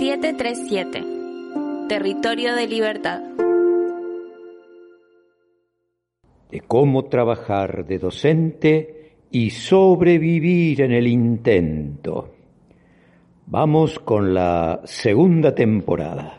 [0.00, 1.04] 737.
[1.86, 3.20] Territorio de libertad.
[6.50, 12.32] De cómo trabajar de docente y sobrevivir en el intento.
[13.44, 16.38] Vamos con la segunda temporada.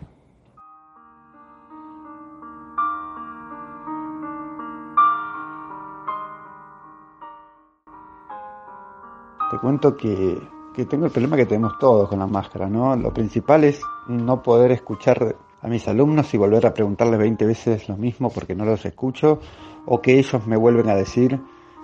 [9.52, 10.36] Te cuento que
[10.74, 12.96] que tengo el problema que tenemos todos con la máscara, ¿no?
[12.96, 17.90] Lo principal es no poder escuchar a mis alumnos y volver a preguntarles 20 veces
[17.90, 19.40] lo mismo porque no los escucho
[19.86, 21.40] o que ellos me vuelven a decir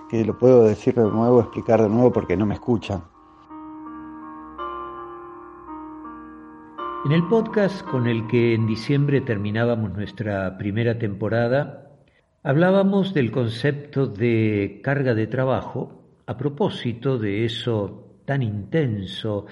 [0.08, 3.02] que lo puedo decir de nuevo, explicar de nuevo porque no me escuchan.
[7.04, 11.92] En el podcast con el que en diciembre terminábamos nuestra primera temporada,
[12.42, 19.46] hablábamos del concepto de carga de trabajo a propósito de eso tan intenso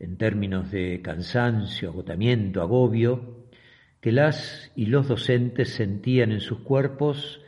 [0.00, 3.44] en términos de cansancio, agotamiento, agobio,
[4.00, 7.42] que las y los docentes sentían en sus cuerpos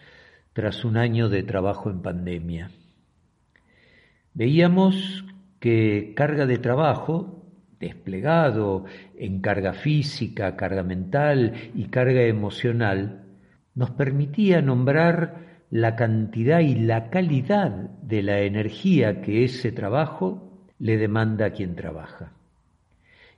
[0.52, 2.70] tras un año de trabajo en pandemia.
[4.34, 5.24] Veíamos
[5.58, 7.46] que carga de trabajo,
[7.80, 8.84] desplegado
[9.16, 13.24] en carga física, carga mental y carga emocional,
[13.74, 17.70] nos permitía nombrar la cantidad y la calidad
[18.02, 20.43] de la energía que ese trabajo
[20.78, 22.33] le demanda a quien trabaja.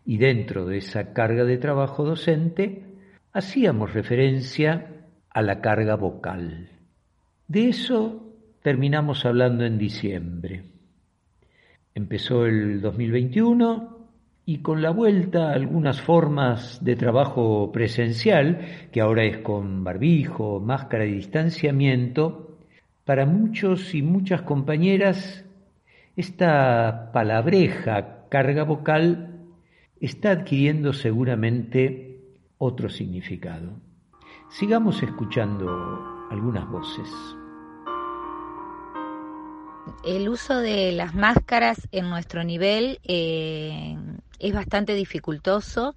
[0.05, 2.85] Y dentro de esa carga de trabajo docente,
[3.33, 6.71] hacíamos referencia a la carga vocal.
[7.49, 8.33] De eso
[8.63, 10.65] terminamos hablando en diciembre.
[11.95, 13.97] Empezó el 2021
[14.45, 20.61] y con la vuelta a algunas formas de trabajo presencial, que ahora es con barbijo,
[20.61, 22.59] máscara y distanciamiento,
[23.05, 25.46] para muchos y muchas compañeras
[26.17, 29.45] esta palabreja carga vocal
[30.01, 32.21] está adquiriendo seguramente
[32.59, 33.81] otro significado.
[34.49, 35.69] Sigamos escuchando
[36.31, 37.09] algunas voces.
[40.05, 43.97] El uso de las máscaras en nuestro nivel eh,
[44.39, 45.95] es bastante dificultoso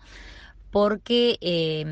[0.69, 1.85] porque eh,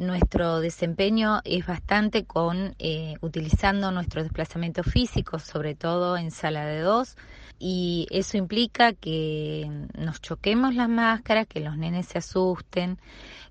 [0.00, 6.80] nuestro desempeño es bastante con eh, utilizando nuestros desplazamientos físicos, sobre todo en sala de
[6.80, 7.16] dos,
[7.58, 12.98] y eso implica que nos choquemos las máscaras, que los nenes se asusten,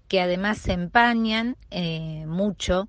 [0.07, 2.87] que además se empañan eh, mucho,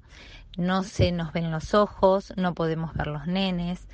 [0.56, 3.88] no se nos ven los ojos, no podemos ver los nenes,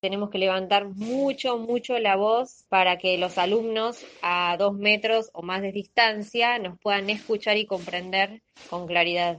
[0.00, 5.42] tenemos que levantar mucho, mucho la voz para que los alumnos a dos metros o
[5.42, 9.38] más de distancia nos puedan escuchar y comprender con claridad.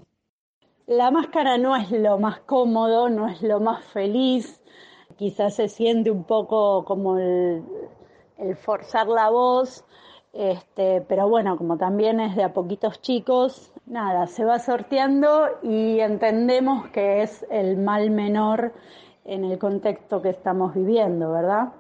[0.86, 4.62] La máscara no es lo más cómodo, no es lo más feliz,
[5.18, 7.64] quizás se siente un poco como el,
[8.58, 9.86] forzar la voz,
[10.34, 16.00] este, pero bueno, como también es de a poquitos chicos, nada, se va sorteando y
[16.00, 18.74] entendemos que es el mal menor
[19.30, 21.74] en el contexto que estamos viviendo, ¿verdad?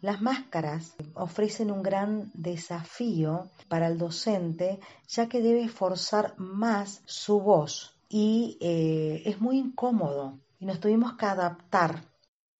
[0.00, 7.40] Las máscaras ofrecen un gran desafío para el docente, ya que debe forzar más su
[7.40, 12.02] voz y eh, es muy incómodo y nos tuvimos que adaptar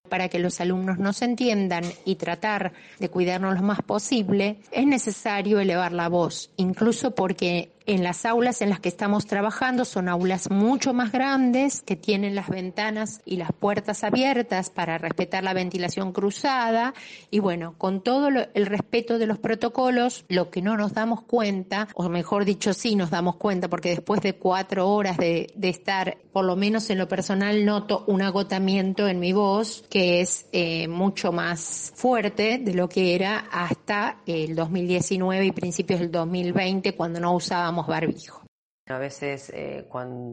[0.08, 5.58] para que los alumnos nos entiendan y tratar de cuidarnos lo más posible, es necesario
[5.58, 10.50] elevar la voz, incluso porque en las aulas en las que estamos trabajando son aulas
[10.50, 16.12] mucho más grandes que tienen las ventanas y las puertas abiertas para respetar la ventilación
[16.12, 16.94] cruzada.
[17.30, 21.88] Y bueno, con todo el respeto de los protocolos, lo que no nos damos cuenta,
[21.94, 26.44] o mejor dicho sí nos damos cuenta porque después de cuatro horas de, estar, por
[26.44, 31.32] lo menos en lo personal, noto un agotamiento en mi voz que es eh, mucho
[31.32, 37.34] más fuerte de lo que era hasta el 2019 y principios del 2020 cuando no
[37.34, 38.44] usábamos barbijo.
[38.88, 39.88] A veces eh,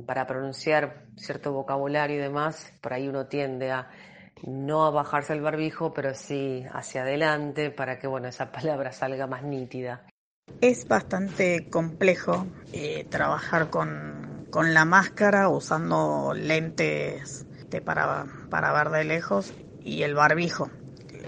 [0.06, 3.90] para pronunciar cierto vocabulario y demás, por ahí uno tiende a
[4.44, 9.28] no a bajarse el barbijo, pero sí hacia adelante para que bueno, esa palabra salga
[9.28, 10.06] más nítida.
[10.62, 17.46] Es bastante complejo eh, trabajar con, con, la máscara usando lentes
[17.86, 20.70] para, para ver de lejos y el barbijo.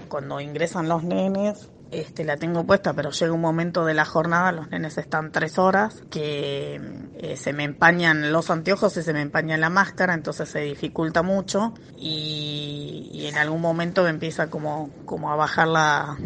[0.08, 4.50] Cuando ingresan los nenes este, la tengo puesta, pero llega un momento de la jornada,
[4.50, 6.80] los nenes están tres horas, que
[7.18, 11.22] eh, se me empañan los anteojos y se me empaña la máscara, entonces se dificulta
[11.22, 16.16] mucho y, en algún momento me empieza como, como a bajar la,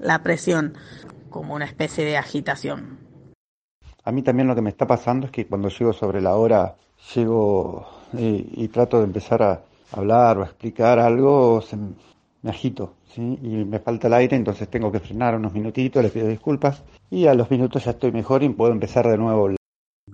[0.00, 0.74] la presión,
[1.30, 2.98] como una especie de agitación.
[4.04, 6.74] A mí también lo que me está pasando es que cuando llego sobre la hora,
[7.14, 9.62] llego y, y trato de empezar a
[9.92, 11.76] hablar o a explicar algo, se,
[12.42, 13.38] me agito, ¿sí?
[13.42, 17.26] Y me falta el aire, entonces tengo que frenar unos minutitos, les pido disculpas y
[17.26, 19.50] a los minutos ya estoy mejor y puedo empezar de nuevo.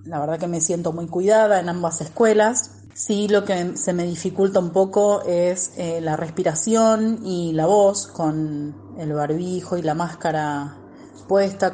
[0.05, 2.85] La verdad que me siento muy cuidada en ambas escuelas.
[2.93, 8.07] Sí, lo que se me dificulta un poco es eh, la respiración y la voz
[8.07, 10.77] con el barbijo y la máscara
[11.27, 11.73] puesta.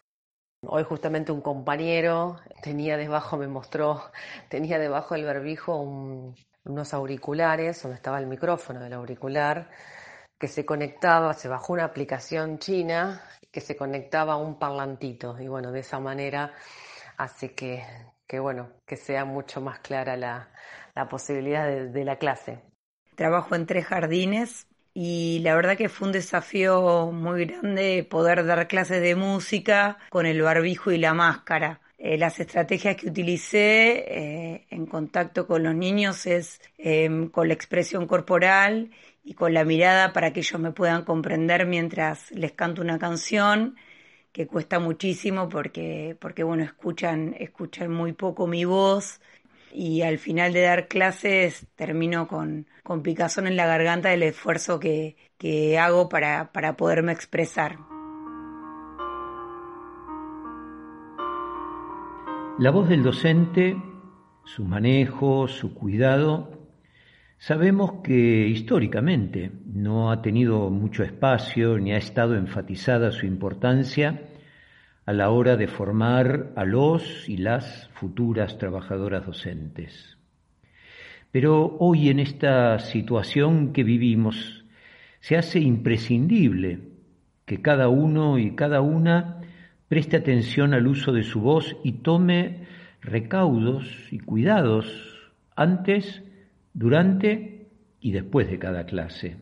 [0.68, 4.02] Hoy justamente un compañero tenía debajo, me mostró,
[4.50, 6.36] tenía debajo del barbijo un,
[6.66, 9.70] unos auriculares, donde estaba el micrófono del auricular,
[10.38, 13.22] que se conectaba, se bajó una aplicación china
[13.52, 16.54] que se conectaba a un parlantito y bueno, de esa manera
[17.18, 17.84] hace que,
[18.28, 20.50] que bueno, que sea mucho más clara la,
[20.94, 22.60] la posibilidad de, la clase.
[23.16, 28.68] Trabajo en tres jardines y la verdad que fue un desafío muy grande poder dar
[28.68, 31.82] clases de música con el barbijo y la máscara.
[31.98, 37.54] Eh, las estrategias que utilicé eh, en contacto con los niños es eh, con la
[37.54, 38.92] expresión corporal
[39.26, 43.76] y con la mirada para que ellos me puedan comprender mientras les canto una canción
[44.32, 49.20] que cuesta muchísimo porque, porque bueno, escuchan, escuchan muy poco mi voz
[49.74, 54.80] y al final de dar clases termino con, con picazón en la garganta del esfuerzo
[54.80, 57.78] que, que hago para, para poderme expresar.
[62.60, 63.76] La voz del docente,
[64.46, 66.55] su manejo, su cuidado,
[67.46, 74.24] Sabemos que históricamente no ha tenido mucho espacio ni ha estado enfatizada su importancia
[75.06, 80.18] a la hora de formar a los y las futuras trabajadoras docentes.
[81.32, 84.66] Pero hoy en esta situación que vivimos
[85.20, 86.80] se hace imprescindible
[87.46, 89.42] que cada uno y cada una
[89.88, 92.66] preste atención al uso de su voz y tome
[93.02, 94.88] recaudos y cuidados
[95.56, 96.25] antes
[96.76, 97.70] durante
[98.00, 99.38] y después de cada clase.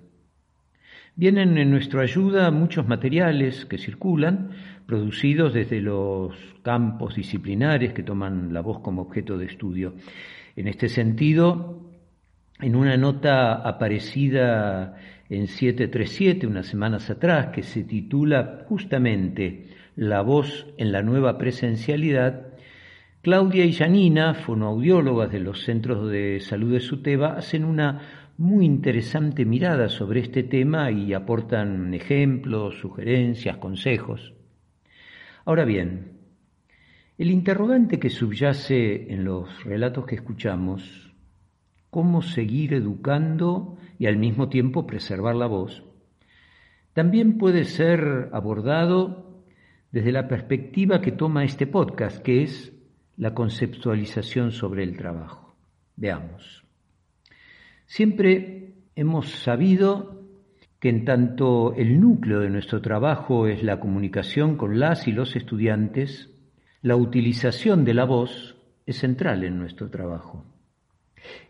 [1.15, 4.51] Vienen en nuestra ayuda muchos materiales que circulan,
[4.85, 6.33] producidos desde los
[6.63, 9.95] campos disciplinares que toman la voz como objeto de estudio.
[10.55, 11.91] En este sentido,
[12.59, 14.95] en una nota aparecida
[15.29, 22.52] en 737 unas semanas atrás, que se titula justamente La voz en la nueva presencialidad,
[23.23, 29.45] Claudia y Janina, fonoaudiólogas de los centros de salud de Suteba, hacen una muy interesante
[29.45, 34.33] mirada sobre este tema y aportan ejemplos, sugerencias, consejos.
[35.45, 36.17] Ahora bien,
[37.17, 41.13] el interrogante que subyace en los relatos que escuchamos,
[41.89, 45.81] cómo seguir educando y al mismo tiempo preservar la voz,
[46.91, 49.45] también puede ser abordado
[49.93, 52.73] desde la perspectiva que toma este podcast, que es
[53.17, 55.55] la conceptualización sobre el trabajo.
[55.95, 56.63] Veamos.
[57.85, 60.23] Siempre hemos sabido
[60.79, 65.35] que en tanto el núcleo de nuestro trabajo es la comunicación con las y los
[65.35, 66.29] estudiantes,
[66.81, 70.43] la utilización de la voz es central en nuestro trabajo.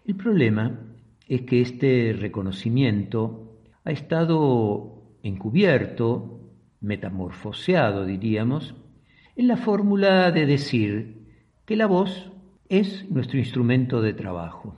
[0.05, 0.79] El problema
[1.27, 6.41] es que este reconocimiento ha estado encubierto,
[6.81, 8.75] metamorfoseado, diríamos,
[9.35, 11.22] en la fórmula de decir
[11.65, 12.31] que la voz
[12.67, 14.75] es nuestro instrumento de trabajo,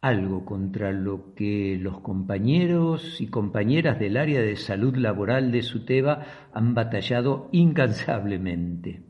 [0.00, 6.24] algo contra lo que los compañeros y compañeras del área de salud laboral de Suteba
[6.52, 9.02] han batallado incansablemente.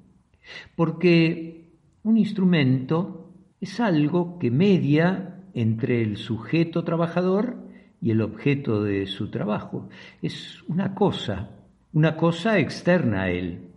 [0.76, 1.71] Porque
[2.02, 7.57] un instrumento es algo que media entre el sujeto trabajador
[8.02, 9.88] y el objeto de su trabajo.
[10.21, 11.50] Es una cosa,
[11.92, 13.69] una cosa externa a él.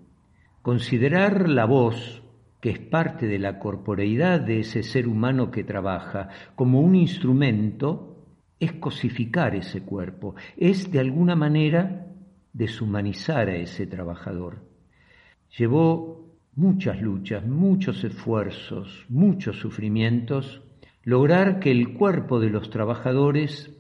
[0.62, 2.23] Considerar la voz
[2.64, 8.24] que es parte de la corporeidad de ese ser humano que trabaja, como un instrumento,
[8.58, 12.08] es cosificar ese cuerpo, es de alguna manera
[12.54, 14.66] deshumanizar a ese trabajador.
[15.58, 20.62] Llevó muchas luchas, muchos esfuerzos, muchos sufrimientos,
[21.04, 23.76] lograr que el cuerpo de los trabajadores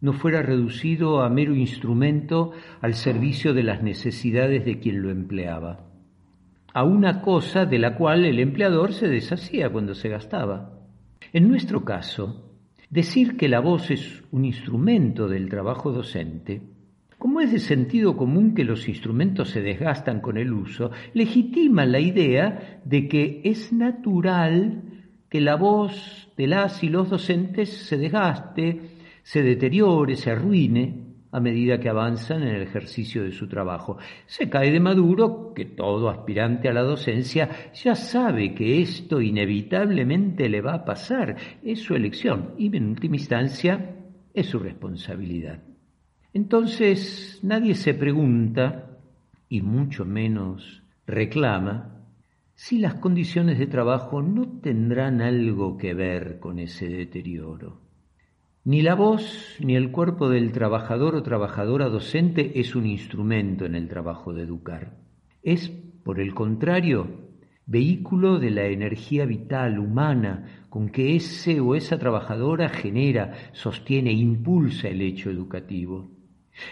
[0.00, 2.52] no fuera reducido a mero instrumento
[2.82, 5.87] al servicio de las necesidades de quien lo empleaba
[6.78, 10.78] a una cosa de la cual el empleador se deshacía cuando se gastaba.
[11.32, 12.54] En nuestro caso,
[12.88, 16.62] decir que la voz es un instrumento del trabajo docente
[17.18, 21.98] Como es de sentido común que los instrumentos se desgastan con el uso, legitima la
[21.98, 24.84] idea de que es natural
[25.28, 28.80] que la voz de las y los docentes se desgaste,
[29.24, 33.98] se deteriore, se arruine a medida que avanzan en el ejercicio de su trabajo.
[34.26, 40.48] Se cae de maduro que todo aspirante a la docencia ya sabe que esto inevitablemente
[40.48, 43.96] le va a pasar, es su elección y en última instancia
[44.32, 45.62] es su responsabilidad.
[46.32, 48.84] Entonces nadie se pregunta,
[49.48, 52.04] y mucho menos reclama,
[52.54, 57.87] si las condiciones de trabajo no tendrán algo que ver con ese deterioro.
[58.68, 63.74] Ni la voz ni el cuerpo del trabajador o trabajadora docente es un instrumento en
[63.74, 64.98] el trabajo de educar.
[65.42, 67.30] Es, por el contrario,
[67.64, 74.88] vehículo de la energía vital humana con que ese o esa trabajadora genera, sostiene, impulsa
[74.88, 76.10] el hecho educativo.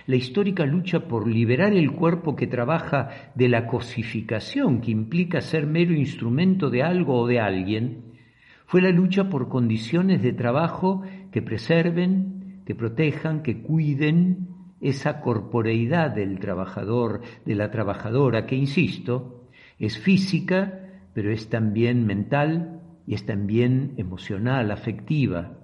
[0.06, 5.66] La histórica lucha por liberar el cuerpo que trabaja de la cosificación que implica ser
[5.66, 8.06] mero instrumento de algo o de alguien,
[8.66, 11.02] fue la lucha por condiciones de trabajo
[11.36, 14.48] que preserven, que protejan, que cuiden
[14.80, 19.46] esa corporeidad del trabajador, de la trabajadora, que, insisto,
[19.78, 20.80] es física,
[21.12, 25.58] pero es también mental y es también emocional, afectiva.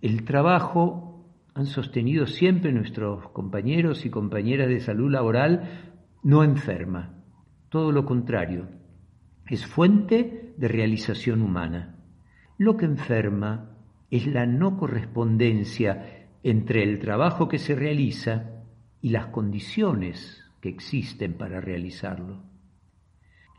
[0.00, 7.22] El trabajo, han sostenido siempre nuestros compañeros y compañeras de salud laboral, no enferma,
[7.68, 8.66] todo lo contrario,
[9.46, 11.96] es fuente de realización humana.
[12.56, 13.69] Lo que enferma
[14.10, 18.64] es la no correspondencia entre el trabajo que se realiza
[19.00, 22.42] y las condiciones que existen para realizarlo.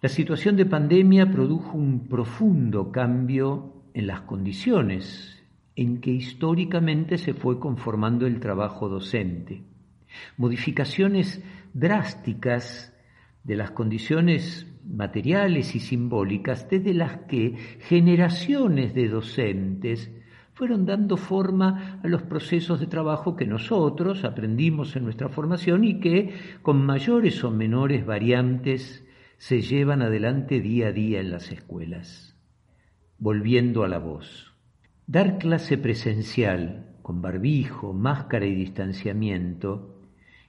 [0.01, 5.43] La situación de pandemia produjo un profundo cambio en las condiciones
[5.75, 9.63] en que históricamente se fue conformando el trabajo docente.
[10.37, 11.43] Modificaciones
[11.73, 12.93] drásticas
[13.43, 20.11] de las condiciones materiales y simbólicas desde las que generaciones de docentes
[20.61, 25.99] fueron dando forma a los procesos de trabajo que nosotros aprendimos en nuestra formación y
[25.99, 29.03] que, con mayores o menores variantes,
[29.37, 32.37] se llevan adelante día a día en las escuelas.
[33.17, 34.53] Volviendo a la voz.
[35.07, 39.99] Dar clase presencial, con barbijo, máscara y distanciamiento,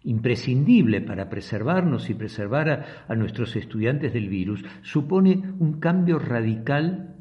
[0.02, 7.16] imprescindible para preservarnos y preservar a, a, nuestros estudiantes del virus, supone un cambio radical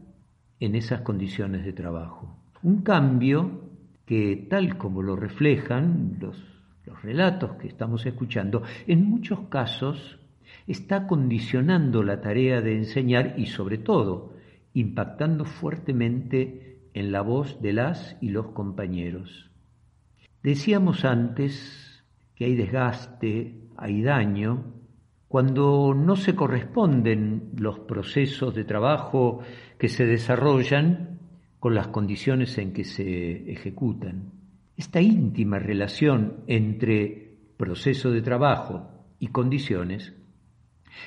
[0.60, 2.41] en esas condiciones de trabajo.
[2.64, 3.70] Un cambio
[4.06, 6.38] que, tal como lo reflejan los,
[6.86, 10.20] los relatos que estamos escuchando, en muchos casos
[10.68, 14.36] está condicionando la tarea de enseñar y, sobre todo,
[14.74, 19.50] impactando fuertemente en la voz de las y los compañeros.
[20.44, 22.04] Decíamos antes
[22.36, 24.74] que hay desgaste, hay daño,
[25.28, 29.40] cuando no se corresponden los procesos de trabajo
[29.78, 31.11] que se desarrollan
[31.62, 34.32] con las condiciones en que se ejecutan.
[34.76, 40.12] Esta íntima relación entre proceso de trabajo y condiciones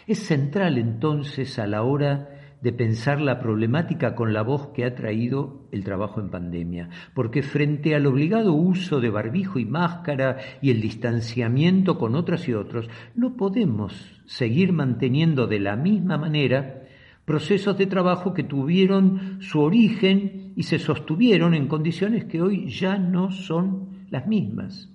[0.07, 2.29] es central entonces a la hora
[2.63, 7.43] de pensar la problemática con la voz que ha traído el trabajo en pandemia, porque
[7.43, 12.89] frente al obligado uso de barbijo y máscara y el distanciamiento con otras y otros,
[13.17, 16.84] no podemos seguir manteniendo de la misma manera
[17.25, 22.99] procesos de trabajo que tuvieron su origen y se sostuvieron en condiciones que hoy ya
[22.99, 24.91] no son las mismas.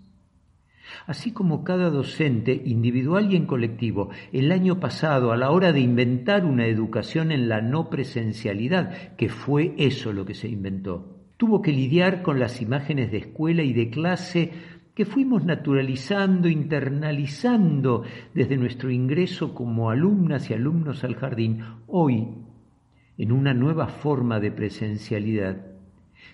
[1.06, 5.80] Así como cada docente, individual y en colectivo, el año pasado, a la hora de
[5.80, 11.62] inventar una educación en la no presencialidad, que fue eso lo que se inventó, tuvo
[11.62, 14.52] que lidiar con las imágenes de escuela y de clase
[14.94, 18.04] que fuimos naturalizando, internalizando
[18.34, 22.28] desde nuestro ingreso como alumnas y alumnos al jardín, hoy,
[23.18, 25.66] en una nueva forma de presencialidad,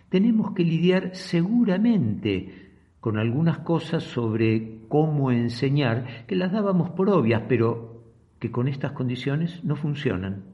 [0.09, 2.65] tenemos que lidiar seguramente
[2.99, 8.03] con algunas cosas sobre cómo enseñar, que las dábamos por obvias, pero
[8.39, 10.45] que con estas condiciones no funcionan.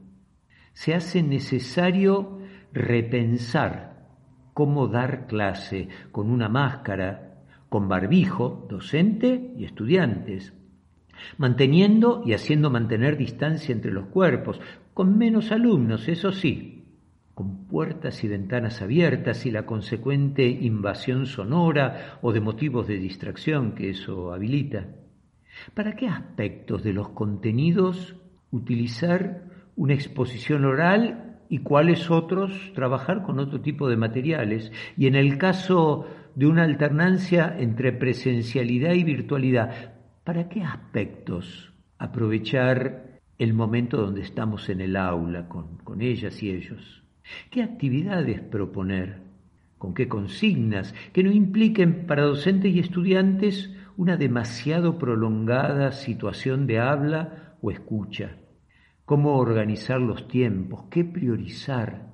[0.74, 2.40] Se hace necesario
[2.72, 4.06] repensar
[4.52, 7.31] cómo dar clase con una máscara,
[7.72, 10.52] con barbijo, docente y estudiantes,
[11.38, 14.60] manteniendo y haciendo mantener distancia entre los cuerpos,
[14.92, 16.84] con menos alumnos, eso sí,
[17.32, 23.72] con puertas y ventanas abiertas y la consecuente invasión sonora o de motivos de distracción
[23.72, 24.88] que eso habilita.
[25.72, 28.16] ¿Para qué aspectos de los contenidos
[28.50, 29.44] utilizar
[29.76, 34.70] una exposición oral y cuáles otros trabajar con otro tipo de materiales?
[34.98, 39.94] Y en el caso de una alternancia entre presencialidad y virtualidad.
[40.24, 46.50] ¿Para qué aspectos aprovechar el momento donde estamos en el aula con, con ellas y
[46.50, 47.02] ellos?
[47.50, 49.20] ¿Qué actividades proponer?
[49.78, 56.78] ¿Con qué consignas que no impliquen para docentes y estudiantes una demasiado prolongada situación de
[56.78, 58.36] habla o escucha?
[59.04, 60.84] ¿Cómo organizar los tiempos?
[60.88, 62.12] ¿Qué priorizar?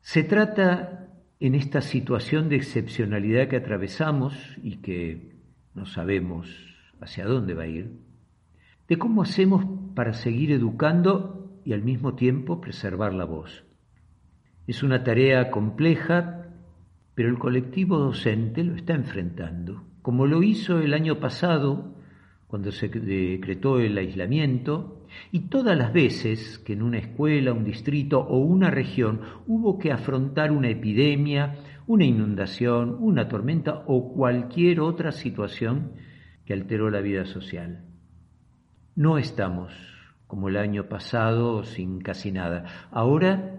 [0.00, 1.03] Se trata
[1.40, 5.34] en esta situación de excepcionalidad que atravesamos y que
[5.74, 6.48] no sabemos
[7.00, 7.98] hacia dónde va a ir,
[8.88, 9.64] de cómo hacemos
[9.94, 13.64] para seguir educando y al mismo tiempo preservar la voz.
[14.66, 16.46] Es una tarea compleja,
[17.14, 21.94] pero el colectivo docente lo está enfrentando, como lo hizo el año pasado
[22.46, 28.20] cuando se decretó el aislamiento y todas las veces que en una escuela, un distrito
[28.20, 31.56] o una región hubo que afrontar una epidemia,
[31.86, 35.92] una inundación, una tormenta o cualquier otra situación
[36.44, 37.84] que alteró la vida social.
[38.96, 39.72] No estamos
[40.26, 42.88] como el año pasado sin casi nada.
[42.90, 43.54] Ahora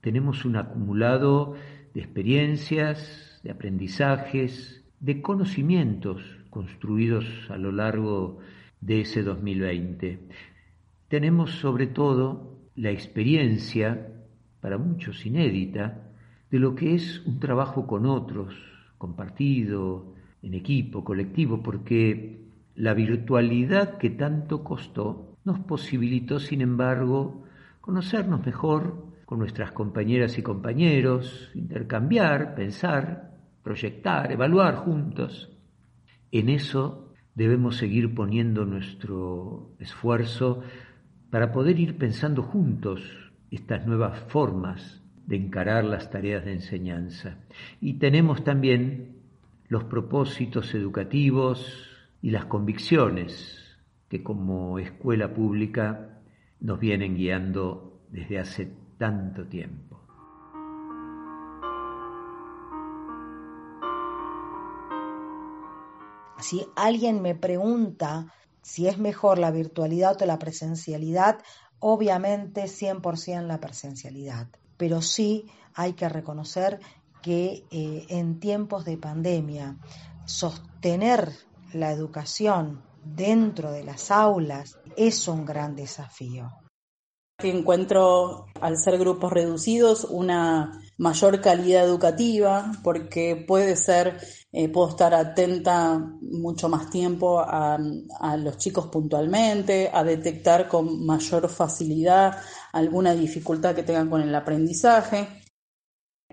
[0.00, 1.54] tenemos un acumulado
[1.94, 8.38] de experiencias, de aprendizajes, de conocimientos construidos a lo largo
[8.80, 10.18] de ese 2020.
[11.08, 14.12] Tenemos sobre todo la experiencia,
[14.60, 16.12] para muchos inédita,
[16.50, 18.54] de lo que es un trabajo con otros,
[18.98, 22.42] compartido, en equipo, colectivo, porque
[22.74, 27.44] la virtualidad que tanto costó nos posibilitó, sin embargo,
[27.80, 35.50] conocernos mejor con nuestras compañeras y compañeros, intercambiar, pensar, proyectar, evaluar juntos.
[36.30, 40.62] En eso debemos seguir poniendo nuestro esfuerzo
[41.30, 43.02] para poder ir pensando juntos
[43.50, 47.36] estas nuevas formas de encarar las tareas de enseñanza.
[47.80, 49.16] Y tenemos también
[49.68, 51.86] los propósitos educativos
[52.22, 53.76] y las convicciones
[54.08, 56.20] que como escuela pública
[56.60, 60.00] nos vienen guiando desde hace tanto tiempo.
[66.38, 71.38] Si alguien me pregunta si es mejor la virtualidad o la presencialidad,
[71.80, 74.48] obviamente 100% la presencialidad.
[74.76, 76.80] Pero sí hay que reconocer
[77.22, 79.76] que eh, en tiempos de pandemia
[80.24, 81.32] sostener
[81.72, 86.50] la educación dentro de las aulas es un gran desafío.
[87.40, 94.18] Encuentro, al ser grupos reducidos, una mayor calidad educativa, porque puede ser,
[94.50, 97.78] eh, puedo estar atenta mucho más tiempo a,
[98.18, 104.34] a, los chicos puntualmente, a detectar con mayor facilidad alguna dificultad que tengan con el
[104.34, 105.28] aprendizaje.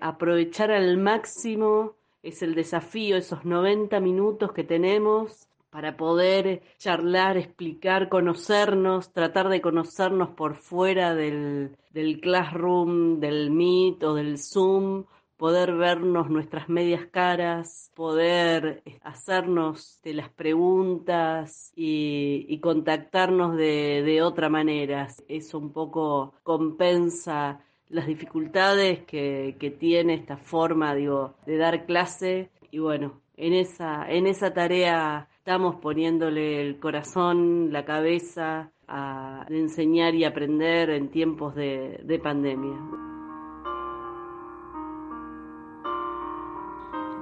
[0.01, 8.07] Aprovechar al máximo es el desafío, esos 90 minutos que tenemos para poder charlar, explicar,
[8.07, 15.03] conocernos, tratar de conocernos por fuera del, del Classroom, del Meet o del Zoom,
[15.35, 24.47] poder vernos nuestras medias caras, poder hacernos de las preguntas y, contactarnos de, de, otra
[24.47, 25.09] manera.
[25.27, 27.59] Eso un poco compensa
[27.89, 34.09] las dificultades que, que tiene esta forma, digo, de dar clase y bueno, en esa,
[34.09, 41.53] en esa tarea estamos poniéndole el corazón, la cabeza a enseñar y aprender en tiempos
[41.53, 42.75] de, de pandemia.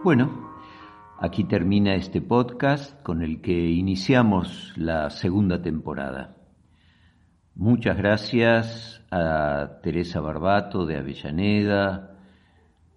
[0.05, 0.53] Bueno,
[1.19, 6.37] aquí termina este podcast con el que iniciamos la segunda temporada.
[7.55, 12.15] Muchas gracias a Teresa Barbato de Avellaneda,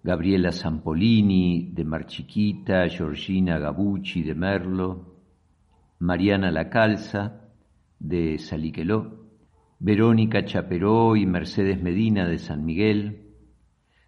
[0.01, 5.06] Gabriela Zampolini de Marchiquita, Georgina Gabucci de Merlo,
[5.99, 7.41] Mariana Lacalza
[7.99, 9.25] de Saliqueló,
[9.79, 13.33] Verónica Chaperó y Mercedes Medina de San Miguel,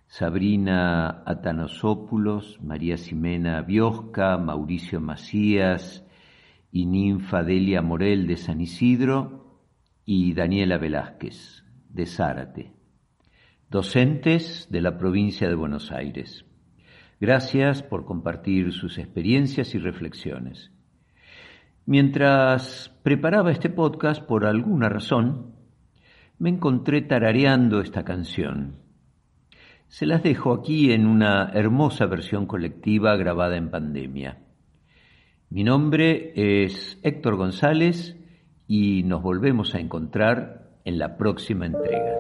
[0.08, 6.06] Sabrina Atanosópulos, María Ximena Biosca, Mauricio Macías
[6.72, 9.62] y Ninfa Delia Morel de San Isidro
[10.06, 12.74] y Daniela Velázquez de Zárate,
[13.70, 16.46] docentes de la provincia de Buenos Aires.
[17.20, 20.72] Gracias por compartir sus experiencias y reflexiones.
[21.90, 25.56] Mientras preparaba este podcast, por alguna razón,
[26.38, 28.76] me encontré tarareando esta canción.
[29.88, 34.38] Se las dejo aquí en una hermosa versión colectiva grabada en pandemia.
[35.50, 38.16] Mi nombre es Héctor González
[38.68, 42.18] y nos volvemos a encontrar en la próxima entrega.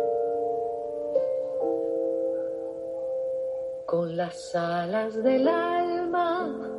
[3.85, 6.78] Con las alas del alma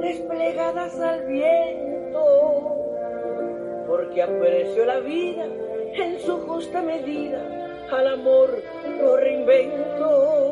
[0.00, 2.80] desplegadas al viento
[3.90, 5.46] porque aprecio la vida
[5.94, 7.42] en su justa medida,
[7.90, 8.62] al amor
[9.00, 10.49] lo reinvento.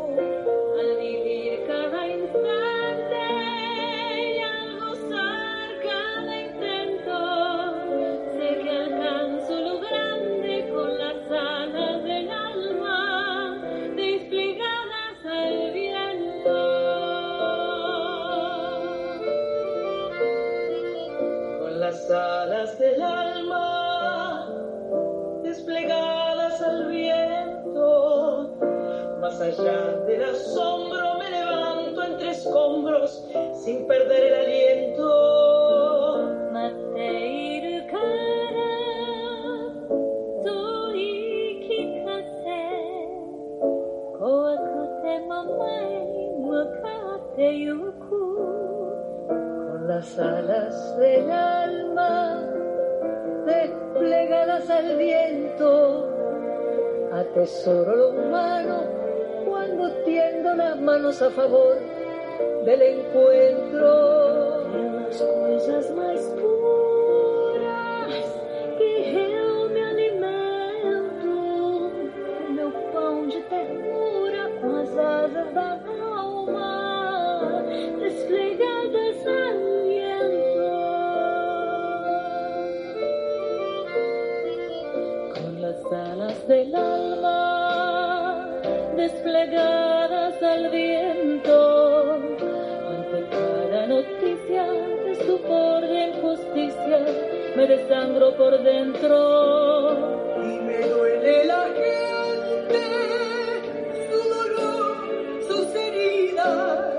[33.64, 35.38] sin perder el aliento.
[48.08, 52.44] Con las alas del alma
[53.46, 56.08] desplegadas al viento,
[57.12, 58.82] atesoro lo humano
[59.48, 61.77] cuando tiendo las manos a favor
[62.68, 63.88] del encuentro.
[65.08, 68.14] Las coisas mais puras
[68.76, 71.32] que eu me alimento,
[72.50, 75.80] meu pão de ternura com as asas da
[76.12, 77.64] alma
[78.00, 79.16] desplegadas
[79.86, 80.68] viento.
[85.32, 88.60] Con las alas del alma
[88.94, 89.77] desplegadas
[97.58, 99.16] me desangro por dentro.
[100.44, 102.84] Y me duele la gente,
[104.08, 104.96] su dolor,
[105.48, 106.94] sus heridas,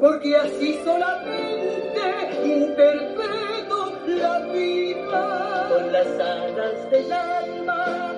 [0.00, 2.02] porque así solamente
[2.44, 5.66] interpreto la vida.
[5.70, 8.12] Con las alas del alma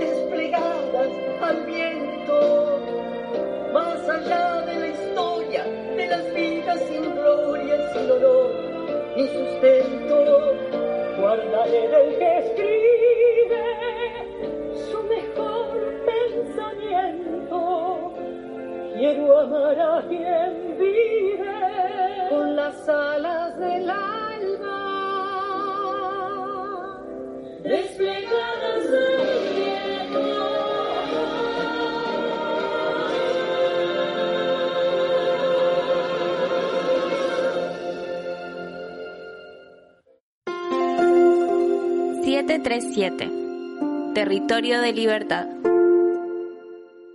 [0.00, 1.10] desplegadas
[1.42, 2.80] al viento,
[3.74, 5.64] más allá de la historia,
[5.98, 8.50] de las vidas sin gloria, sin honor,
[9.16, 10.35] ni sustento,
[11.26, 13.64] guardaré del que escribe
[14.88, 15.66] su mejor
[16.06, 17.58] pensamiento.
[18.94, 20.45] Quiero amar a quien
[42.96, 44.14] 2017.
[44.14, 45.55] Territorio de Libertad.